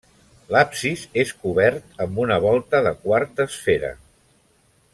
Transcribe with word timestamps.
L'absis 0.53 1.03
és 1.23 1.33
cobert 1.43 2.01
amb 2.05 2.23
una 2.23 2.39
volta 2.47 2.81
de 2.89 2.95
quart 3.05 3.37
d'esfera. 3.41 3.93